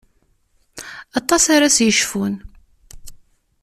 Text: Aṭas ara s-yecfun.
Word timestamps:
Aṭas 1.19 1.43
ara 1.55 1.69
s-yecfun. 1.75 2.33